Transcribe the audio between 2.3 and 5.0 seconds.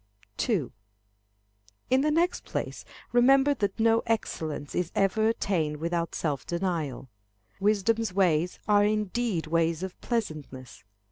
place, remember that no excellence is